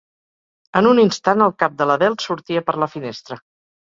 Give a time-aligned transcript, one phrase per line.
[0.79, 3.39] En un instant el cap de l'Adele sortia per la finestra.